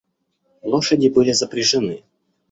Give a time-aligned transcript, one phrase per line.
[0.63, 2.03] Лошади были запряжены.